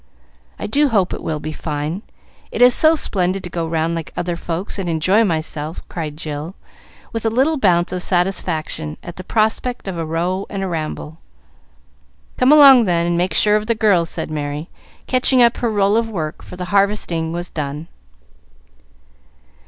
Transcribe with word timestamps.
I 0.57 0.65
do 0.65 0.87
hope 0.89 1.13
it 1.13 1.21
will 1.21 1.39
be 1.39 1.51
fine, 1.51 2.01
it 2.51 2.59
is 2.59 2.73
so 2.73 2.95
splendid 2.95 3.43
to 3.43 3.51
go 3.51 3.67
round 3.67 3.93
like 3.93 4.11
other 4.17 4.35
folks 4.35 4.79
and 4.79 4.89
enjoy 4.89 5.23
myself," 5.23 5.87
cried 5.89 6.17
Jill, 6.17 6.55
with 7.13 7.23
a 7.23 7.29
little 7.29 7.55
bounce 7.55 7.91
of 7.91 8.01
satisfaction 8.01 8.97
at 9.03 9.17
the 9.17 9.23
prospect 9.23 9.87
of 9.87 9.99
a 9.99 10.03
row 10.03 10.47
and 10.49 10.71
ramble. 10.71 11.19
"Come 12.37 12.51
along, 12.51 12.85
then, 12.85 13.05
and 13.05 13.15
make 13.15 13.35
sure 13.35 13.55
of 13.55 13.67
the 13.67 13.75
girls," 13.75 14.09
said 14.09 14.31
Merry, 14.31 14.71
catching 15.05 15.39
up 15.39 15.57
her 15.57 15.69
roll 15.69 15.95
of 15.95 16.09
work, 16.09 16.41
for 16.41 16.55
the 16.55 16.65
harvesting 16.73 17.31
was 17.31 17.51
done. 17.51 17.87